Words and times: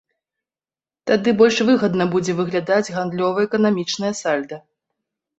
Тады 1.09 1.33
больш 1.41 1.57
выгадна 1.67 2.07
будзе 2.15 2.35
выглядаць 2.39 2.93
гандлёва-эканамічнае 2.95 4.11
сальда. 4.21 4.57